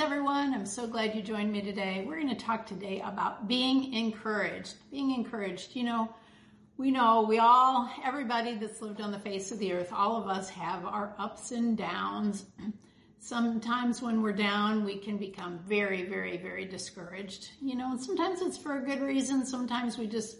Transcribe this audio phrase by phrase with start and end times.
[0.00, 0.54] everyone.
[0.54, 2.06] I'm so glad you joined me today.
[2.08, 4.76] We're going to talk today about being encouraged.
[4.90, 5.76] Being encouraged.
[5.76, 6.14] You know,
[6.78, 10.26] we know we all, everybody that's lived on the face of the earth, all of
[10.26, 12.46] us have our ups and downs.
[13.18, 17.50] Sometimes when we're down, we can become very, very, very discouraged.
[17.60, 19.44] You know, and sometimes it's for a good reason.
[19.44, 20.38] Sometimes we just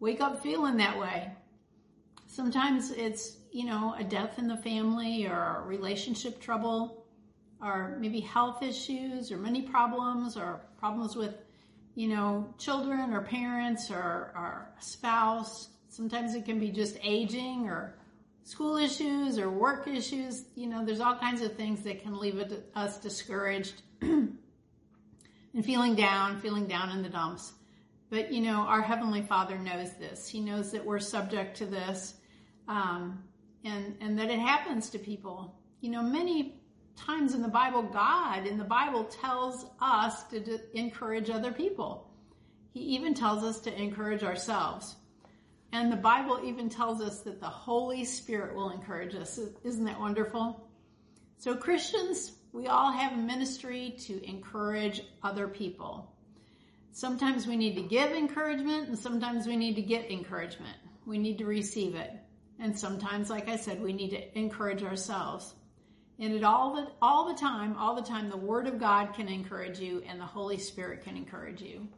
[0.00, 1.30] wake up feeling that way.
[2.26, 7.03] Sometimes it's, you know, a death in the family or relationship trouble
[7.62, 11.34] or maybe health issues or money problems or problems with,
[11.94, 15.68] you know, children or parents or, or spouse.
[15.88, 17.94] Sometimes it can be just aging or
[18.42, 20.44] school issues or work issues.
[20.54, 22.42] You know, there's all kinds of things that can leave
[22.74, 24.36] us discouraged and
[25.62, 27.52] feeling down, feeling down in the dumps.
[28.10, 30.28] But you know, our Heavenly Father knows this.
[30.28, 32.14] He knows that we're subject to this,
[32.68, 33.24] um,
[33.64, 35.54] and and that it happens to people.
[35.80, 36.60] You know, many
[36.96, 42.10] times in the Bible, God in the Bible tells us to, to encourage other people.
[42.72, 44.96] He even tells us to encourage ourselves.
[45.72, 49.40] And the Bible even tells us that the Holy Spirit will encourage us.
[49.64, 50.68] Isn't that wonderful?
[51.38, 56.12] So, Christians, we all have a ministry to encourage other people.
[56.92, 60.76] Sometimes we need to give encouragement, and sometimes we need to get encouragement.
[61.06, 62.12] We need to receive it.
[62.60, 65.54] And sometimes, like I said, we need to encourage ourselves.
[66.18, 69.28] And it all the all the time, all the time, the Word of God can
[69.28, 71.88] encourage you, and the Holy Spirit can encourage you.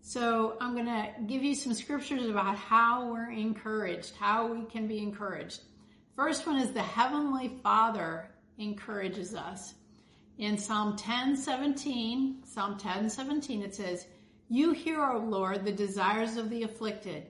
[0.00, 4.86] So I'm going to give you some scriptures about how we're encouraged, how we can
[4.86, 5.60] be encouraged.
[6.16, 9.74] First one is the Heavenly Father encourages us.
[10.38, 14.06] In Psalm 10, 17, Psalm 10, 17, it says,
[14.48, 17.26] You hear, O Lord, the desires of the afflicted.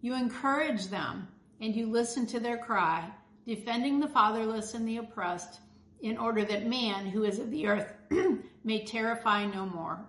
[0.00, 1.28] You encourage them,
[1.60, 3.10] and you listen to their cry
[3.46, 5.60] defending the fatherless and the oppressed,
[6.00, 7.92] in order that man, who is of the earth,
[8.64, 10.04] may terrify no more.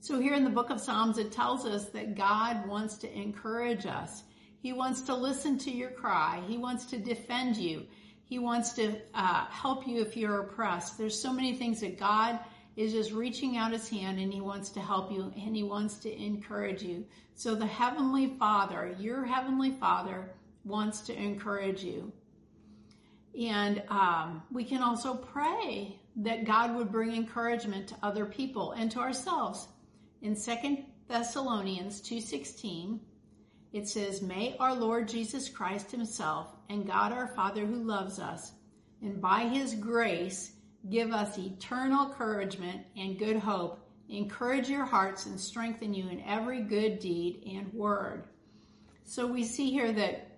[0.00, 3.86] So, here in the book of Psalms, it tells us that God wants to encourage
[3.86, 4.24] us.
[4.60, 6.42] He wants to listen to your cry.
[6.48, 7.86] He wants to defend you.
[8.24, 10.98] He wants to uh, help you if you're oppressed.
[10.98, 12.40] There's so many things that God
[12.76, 15.96] is just reaching out his hand and he wants to help you and he wants
[15.98, 17.04] to encourage you.
[17.34, 20.32] So, the Heavenly Father, your Heavenly Father,
[20.64, 22.12] wants to encourage you.
[23.38, 28.90] And um, we can also pray that God would bring encouragement to other people and
[28.90, 29.68] to ourselves.
[30.20, 33.00] In Second Thessalonians 2:16,
[33.72, 38.52] it says, "May our Lord Jesus Christ himself and God our Father who loves us,
[39.00, 40.52] and by his grace
[40.90, 46.60] give us eternal encouragement and good hope, encourage your hearts and strengthen you in every
[46.60, 48.28] good deed and word."
[49.04, 50.31] So we see here that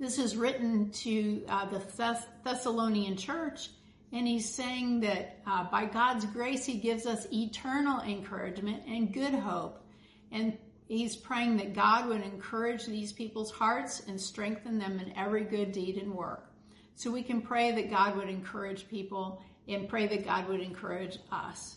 [0.00, 3.68] this is written to uh, the Thess- Thessalonian church,
[4.12, 9.34] and he's saying that uh, by God's grace, he gives us eternal encouragement and good
[9.34, 9.84] hope.
[10.32, 10.56] And
[10.88, 15.70] he's praying that God would encourage these people's hearts and strengthen them in every good
[15.70, 16.50] deed and work.
[16.96, 21.18] So we can pray that God would encourage people and pray that God would encourage
[21.30, 21.76] us.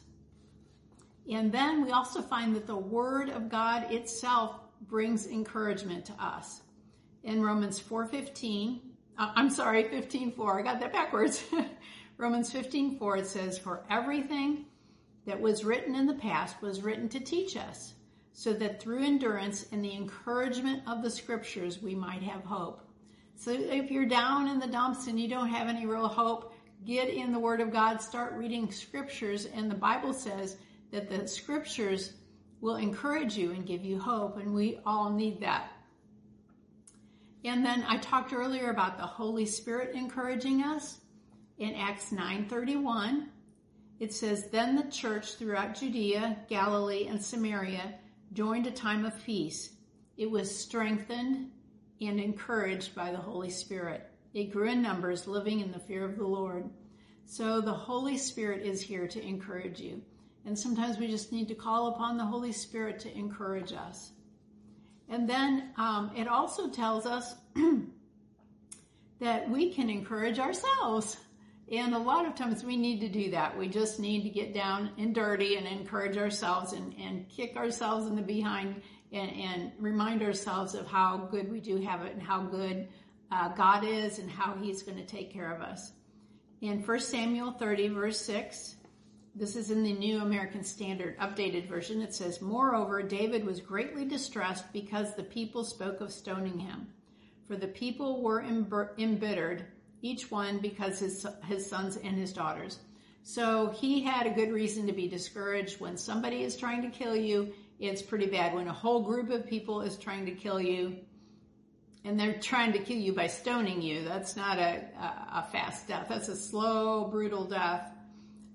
[1.31, 6.62] And then we also find that the Word of God itself brings encouragement to us
[7.23, 8.79] in Romans 4:15.
[9.17, 10.59] Uh, I'm sorry, 15:4.
[10.59, 11.43] I got that backwards.
[12.17, 14.65] Romans 15:4 it says for everything
[15.25, 17.93] that was written in the past was written to teach us
[18.33, 22.81] so that through endurance and the encouragement of the scriptures we might have hope.
[23.35, 26.53] So if you're down in the dumps and you don't have any real hope,
[26.85, 30.57] get in the word of God, start reading scriptures and the Bible says
[30.91, 32.13] that the scriptures
[32.61, 35.72] will encourage you and give you hope and we all need that.
[37.45, 41.01] And then I talked earlier about the Holy Spirit encouraging us.
[41.57, 43.29] In Acts 9:31,
[43.99, 47.99] it says, "Then the church throughout Judea, Galilee, and Samaria
[48.31, 49.75] joined a time of peace.
[50.17, 51.51] It was strengthened
[52.01, 54.09] and encouraged by the Holy Spirit.
[54.33, 56.69] It grew in numbers, living in the fear of the Lord."
[57.25, 60.01] So the Holy Spirit is here to encourage you.
[60.45, 64.11] And sometimes we just need to call upon the Holy Spirit to encourage us.
[65.09, 67.35] And then um, it also tells us
[69.19, 71.17] that we can encourage ourselves.
[71.71, 73.57] And a lot of times we need to do that.
[73.57, 78.07] We just need to get down and dirty and encourage ourselves and, and kick ourselves
[78.07, 82.21] in the behind and, and remind ourselves of how good we do have it and
[82.21, 82.87] how good
[83.31, 85.91] uh, God is and how He's going to take care of us.
[86.61, 88.75] In 1 Samuel 30, verse 6,
[89.35, 92.01] this is in the New American Standard updated version.
[92.01, 96.87] It says, Moreover, David was greatly distressed because the people spoke of stoning him.
[97.47, 98.43] For the people were
[98.97, 99.65] embittered,
[100.01, 102.79] each one because his, his sons and his daughters.
[103.23, 105.79] So he had a good reason to be discouraged.
[105.79, 108.53] When somebody is trying to kill you, it's pretty bad.
[108.53, 110.97] When a whole group of people is trying to kill you,
[112.05, 114.83] and they're trying to kill you by stoning you, that's not a,
[115.33, 116.07] a, fast death.
[116.09, 117.92] That's a slow, brutal death.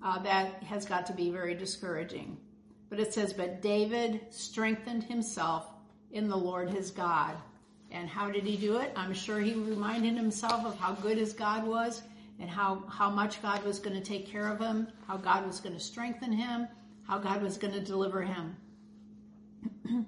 [0.01, 2.37] Uh, that has got to be very discouraging.
[2.89, 5.67] But it says, But David strengthened himself
[6.11, 7.35] in the Lord his God.
[7.91, 8.91] And how did he do it?
[8.95, 12.01] I'm sure he reminded himself of how good his God was
[12.39, 15.59] and how, how much God was going to take care of him, how God was
[15.59, 16.67] going to strengthen him,
[17.03, 18.55] how God was going to deliver him.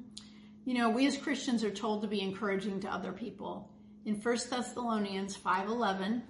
[0.65, 3.69] you know, we as Christians are told to be encouraging to other people.
[4.05, 6.21] In 1 Thessalonians 5:11,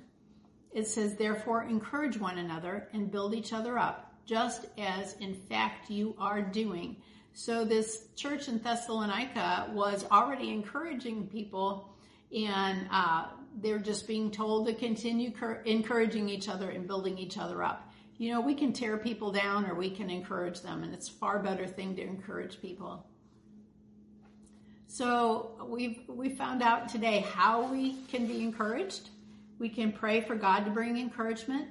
[0.73, 5.89] it says, "Therefore encourage one another and build each other up, just as in fact
[5.89, 6.97] you are doing."
[7.33, 11.89] So this church in Thessalonica was already encouraging people,
[12.35, 13.27] and uh,
[13.61, 17.89] they're just being told to continue cur- encouraging each other and building each other up.
[18.17, 21.39] You know, we can tear people down or we can encourage them, and it's far
[21.39, 23.05] better thing to encourage people.
[24.87, 29.09] So we've we found out today how we can be encouraged.
[29.61, 31.67] We can pray for God to bring encouragement.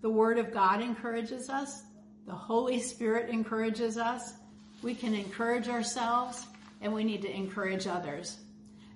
[0.00, 1.82] The Word of God encourages us.
[2.26, 4.32] The Holy Spirit encourages us.
[4.82, 6.46] We can encourage ourselves,
[6.80, 8.38] and we need to encourage others.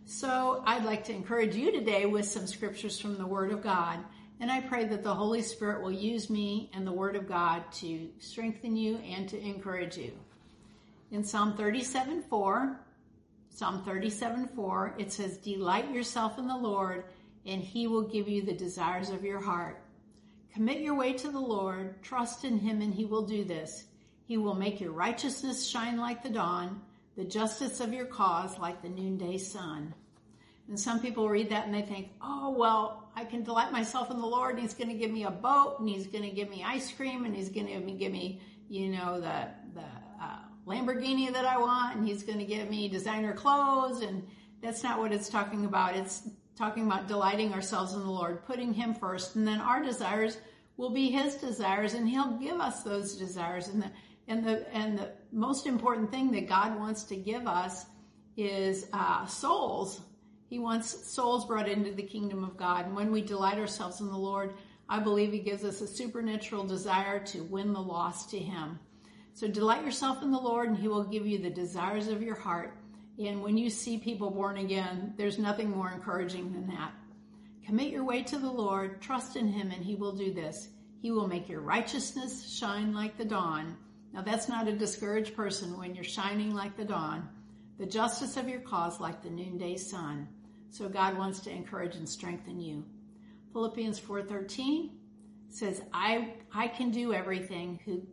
[0.07, 3.99] So I'd like to encourage you today with some scriptures from the Word of God.
[4.41, 7.71] And I pray that the Holy Spirit will use me and the Word of God
[7.73, 10.13] to strengthen you and to encourage you.
[11.11, 12.81] In Psalm 37 4,
[13.51, 17.05] Psalm 37 4, it says, Delight yourself in the Lord,
[17.47, 19.83] and he will give you the desires of your heart.
[20.53, 23.85] Commit your way to the Lord, trust in him, and he will do this.
[24.27, 26.81] He will make your righteousness shine like the dawn
[27.17, 29.95] the justice of your cause like the noonday sun.
[30.69, 34.19] And some people read that and they think, oh, well, I can delight myself in
[34.19, 36.49] the Lord and he's going to give me a boat and he's going to give
[36.49, 39.85] me ice cream and he's going to give me, you know, the, the
[40.23, 44.01] uh, Lamborghini that I want and he's going to give me designer clothes.
[44.01, 44.27] And
[44.63, 45.97] that's not what it's talking about.
[45.97, 46.27] It's
[46.57, 49.37] talking about delighting ourselves in the Lord, putting him first.
[49.37, 50.39] And then our desires
[50.77, 53.69] will be his desires and he'll give us those desires.
[53.69, 53.91] And the,
[54.29, 57.87] and the and the most important thing that God wants to give us
[58.37, 60.01] is uh, souls.
[60.49, 62.87] He wants souls brought into the kingdom of God.
[62.87, 64.55] And when we delight ourselves in the Lord,
[64.89, 68.79] I believe He gives us a supernatural desire to win the lost to Him.
[69.33, 72.37] So delight yourself in the Lord, and He will give you the desires of your
[72.37, 72.77] heart.
[73.19, 76.93] And when you see people born again, there's nothing more encouraging than that.
[77.65, 80.69] Commit your way to the Lord, trust in Him, and He will do this.
[81.01, 83.77] He will make your righteousness shine like the dawn
[84.15, 87.29] now that's not a discouraged person when you're shining like the dawn,
[87.79, 90.29] the justice of your cause like the noonday sun.
[90.71, 92.85] So God wants to encourage and strengthen you.
[93.53, 94.91] Philippians 4:13
[95.49, 98.07] says, "I I can do everything who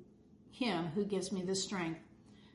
[0.49, 2.01] him who gives me the strength."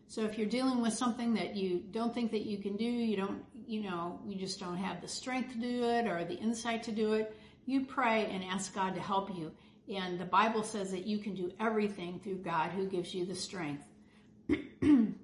[0.09, 3.17] So if you're dealing with something that you don't think that you can do, you
[3.17, 6.85] don't, you know, you just don't have the strength to do it or the insight
[6.85, 7.37] to do it,
[7.67, 9.51] you pray and ask God to help you.
[9.93, 13.35] And the Bible says that you can do everything through God who gives you the
[13.35, 13.85] strength.
[14.49, 15.15] and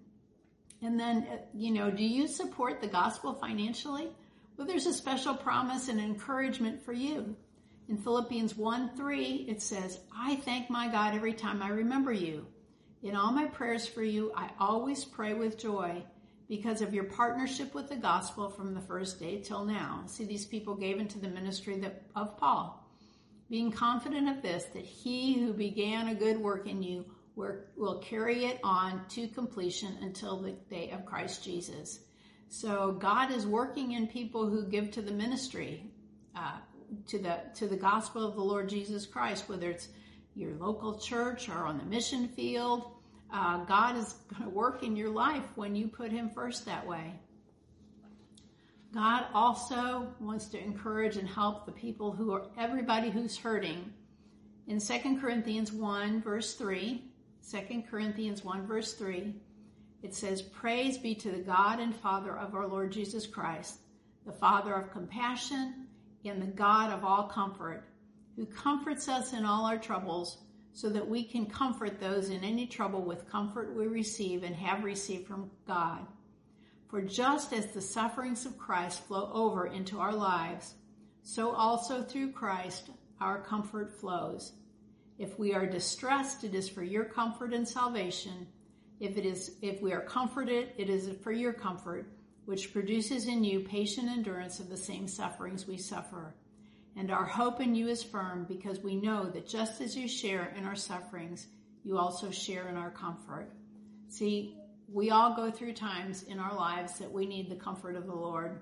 [0.82, 4.08] then, you know, do you support the gospel financially?
[4.56, 7.37] Well, there's a special promise and encouragement for you.
[7.88, 12.47] In Philippians 1 3, it says, I thank my God every time I remember you.
[13.02, 16.04] In all my prayers for you, I always pray with joy
[16.49, 20.04] because of your partnership with the gospel from the first day till now.
[20.06, 22.82] See, these people gave into the ministry that, of Paul
[23.52, 27.04] being confident of this, that he who began a good work in you
[27.37, 32.00] will carry it on to completion until the day of Christ Jesus.
[32.49, 35.85] So God is working in people who give to the ministry,
[36.35, 36.59] uh,
[37.09, 39.88] to the to the gospel of the Lord Jesus Christ, whether it's
[40.35, 42.91] your local church or on the mission field.
[43.33, 46.87] Uh, God is going to work in your life when you put Him first that
[46.87, 47.15] way.
[48.93, 53.91] God also wants to encourage and help the people who are everybody who's hurting.
[54.67, 57.03] In 2 Corinthians 1 verse 3,
[57.51, 59.35] 2 Corinthians 1 verse 3,
[60.03, 63.79] it says, Praise be to the God and Father of our Lord Jesus Christ,
[64.27, 65.87] the Father of compassion
[66.25, 67.85] and the God of all comfort,
[68.37, 70.39] who comforts us in all our troubles,
[70.73, 74.85] so that we can comfort those in any trouble with comfort we receive and have
[74.85, 76.07] received from God.
[76.88, 80.75] For just as the sufferings of Christ flow over into our lives,
[81.23, 84.52] so also through Christ our comfort flows.
[85.19, 88.47] If we are distressed, it is for your comfort and salvation.
[88.99, 92.07] If it is, if we are comforted, it is for your comfort,
[92.45, 96.35] which produces in you patient endurance of the same sufferings we suffer.
[96.96, 100.54] And our hope in you is firm because we know that just as you share
[100.56, 101.46] in our sufferings,
[101.84, 103.50] you also share in our comfort.
[104.08, 104.58] See,
[104.92, 108.14] we all go through times in our lives that we need the comfort of the
[108.14, 108.61] Lord.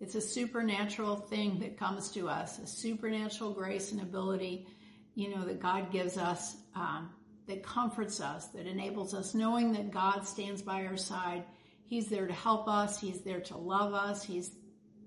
[0.00, 4.66] It's a supernatural thing that comes to us, a supernatural grace and ability,
[5.14, 7.10] you know, that God gives us, um,
[7.48, 11.44] that comforts us, that enables us, knowing that God stands by our side.
[11.86, 13.00] He's there to help us.
[13.00, 14.22] He's there to love us.
[14.22, 14.50] He's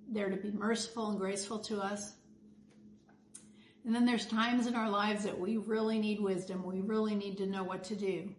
[0.09, 2.13] there to be merciful and graceful to us.
[3.85, 6.65] And then there's times in our lives that we really need wisdom.
[6.65, 8.29] We really need to know what to do.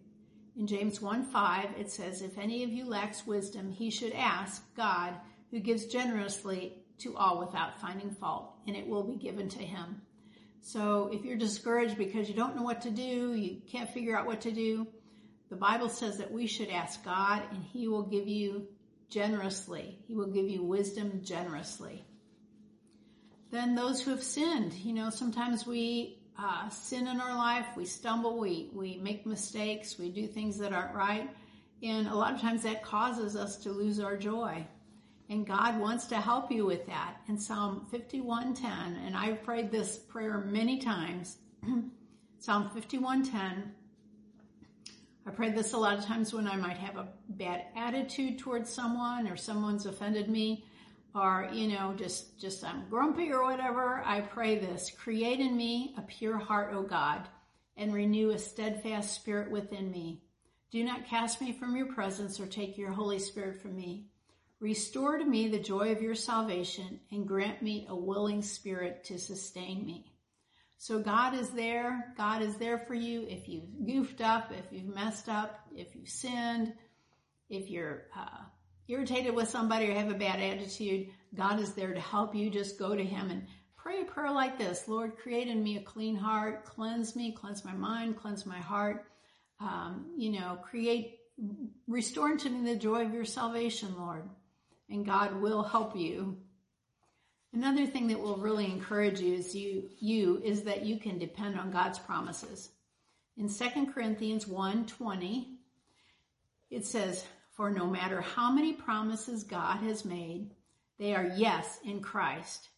[0.58, 4.62] In James 1 5, it says, If any of you lacks wisdom, he should ask
[4.74, 5.14] God
[5.50, 10.00] who gives generously to all without finding fault, and it will be given to him.
[10.60, 14.26] So if you're discouraged because you don't know what to do, you can't figure out
[14.26, 14.88] what to do,
[15.48, 18.66] the Bible says that we should ask God and he will give you
[19.08, 20.00] generously.
[20.08, 22.04] He will give you wisdom generously.
[23.50, 27.84] Then those who have sinned, you know, sometimes we uh, sin in our life, we
[27.84, 31.30] stumble, we, we make mistakes, we do things that aren't right.
[31.82, 34.66] And a lot of times that causes us to lose our joy.
[35.28, 37.16] And God wants to help you with that.
[37.28, 38.64] In Psalm 51:10,
[39.04, 41.38] and I've prayed this prayer many times.
[42.38, 43.72] Psalm 51:10.
[45.26, 48.72] I prayed this a lot of times when I might have a bad attitude towards
[48.72, 50.64] someone or someone's offended me
[51.16, 54.02] or you know just just I'm grumpy or whatever.
[54.04, 57.26] I pray this, create in me a pure heart, O God,
[57.76, 60.22] and renew a steadfast spirit within me.
[60.70, 64.08] Do not cast me from your presence or take your Holy Spirit from me.
[64.60, 69.18] Restore to me the joy of your salvation and grant me a willing spirit to
[69.18, 70.12] sustain me.
[70.78, 72.12] So God is there.
[72.16, 76.08] God is there for you if you've goofed up, if you've messed up, if you've
[76.08, 76.72] sinned,
[77.48, 78.44] if you're uh,
[78.88, 81.08] irritated with somebody or have a bad attitude.
[81.34, 82.50] God is there to help you.
[82.50, 85.82] Just go to Him and pray a prayer like this Lord, create in me a
[85.82, 89.06] clean heart, cleanse me, cleanse my mind, cleanse my heart.
[89.60, 91.18] Um, you know, create,
[91.86, 94.28] restore to me the joy of your salvation, Lord
[94.88, 96.36] and God will help you.
[97.52, 101.58] Another thing that will really encourage you is you, you is that you can depend
[101.58, 102.70] on God's promises.
[103.36, 105.58] In 2 Corinthians 1:20,
[106.70, 107.24] it says,
[107.56, 110.54] "For no matter how many promises God has made,
[110.98, 112.68] they are yes in Christ.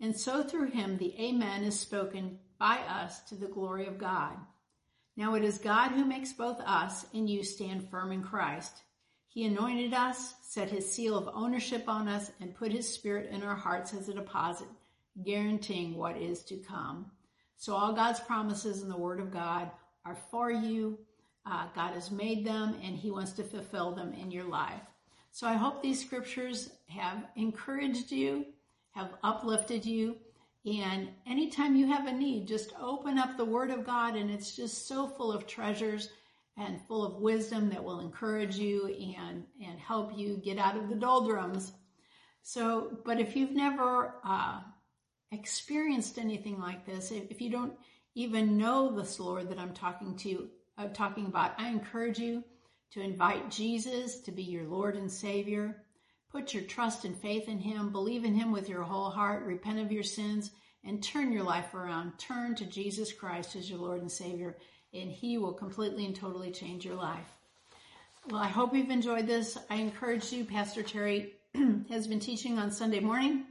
[0.00, 4.38] And so through him the amen is spoken by us to the glory of God.
[5.16, 8.82] Now it is God who makes both us and you stand firm in Christ."
[9.28, 13.42] He anointed us, set his seal of ownership on us, and put his spirit in
[13.42, 14.68] our hearts as a deposit,
[15.22, 17.10] guaranteeing what is to come.
[17.56, 19.70] So all God's promises in the word of God
[20.04, 20.98] are for you.
[21.44, 24.80] Uh, God has made them and he wants to fulfill them in your life.
[25.32, 28.46] So I hope these scriptures have encouraged you,
[28.92, 30.16] have uplifted you.
[30.64, 34.54] And anytime you have a need, just open up the word of God and it's
[34.54, 36.10] just so full of treasures
[36.56, 38.86] and full of wisdom that will encourage you
[39.18, 41.72] and, and help you get out of the doldrums.
[42.42, 44.60] So, but if you've never uh,
[45.30, 47.72] experienced anything like this, if, if, you don't
[48.14, 52.44] even know this Lord that I'm talking to, uh, talking about, I encourage you
[52.92, 55.82] to invite Jesus to be your Lord and Savior.
[56.30, 57.92] Put your trust and faith in Him.
[57.92, 59.44] Believe in Him with your whole heart.
[59.44, 60.50] Repent of your sins
[60.84, 62.18] and turn your life around.
[62.18, 64.56] Turn to Jesus Christ as your Lord and Savior
[64.94, 67.26] and He will completely and totally change your life.
[68.28, 69.58] Well, I hope you've enjoyed this.
[69.70, 71.32] I encourage you, Pastor Terry
[71.88, 73.44] has been teaching on Sunday morning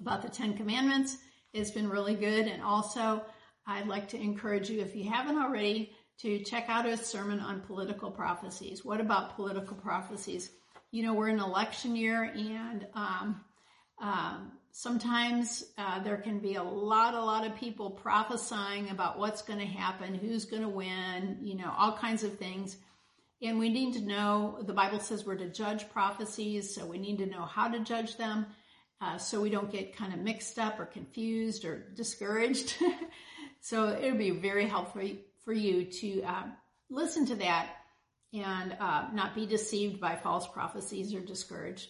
[0.00, 1.18] about the Ten Commandments.
[1.52, 2.46] It's been really good.
[2.46, 3.22] And also,
[3.66, 7.60] I'd like to encourage you, if you haven't already, to check out a sermon on
[7.60, 8.84] political prophecies.
[8.84, 10.50] What about political prophecies?
[10.90, 13.40] You know, we're in election year and um,
[14.00, 19.42] um, sometimes uh, there can be a lot, a lot of people prophesying about what's
[19.42, 22.76] going to happen, who's going to win, you know, all kinds of things.
[23.40, 27.18] And we need to know, the Bible says we're to judge prophecies, so we need
[27.18, 28.46] to know how to judge them
[29.00, 32.74] uh, so we don't get kind of mixed up or confused or discouraged.
[33.60, 35.02] so it would be very helpful
[35.44, 36.44] for you to uh,
[36.90, 37.70] listen to that
[38.32, 41.88] and uh, not be deceived by false prophecies or discouraged.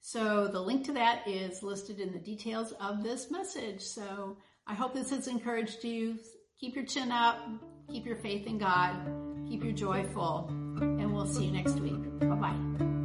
[0.00, 3.80] So the link to that is listed in the details of this message.
[3.80, 4.36] So
[4.66, 6.18] I hope this has encouraged you.
[6.60, 7.38] Keep your chin up,
[7.90, 8.94] keep your faith in God,
[9.48, 12.02] keep your joy full, and we'll see you next week.
[12.20, 13.03] Bye bye.